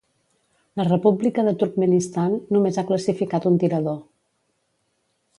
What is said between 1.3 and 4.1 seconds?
de Turkmenistan només ha classificat un tirador.